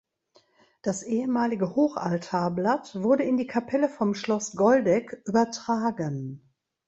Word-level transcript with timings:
Das 0.81 1.03
ehemalige 1.03 1.75
Hochaltarblatt 1.75 3.03
wurde 3.03 3.21
in 3.21 3.37
die 3.37 3.45
Kapelle 3.45 3.87
vom 3.87 4.15
Schloss 4.15 4.53
Goldegg 4.55 5.15
übertragen. 5.27 6.41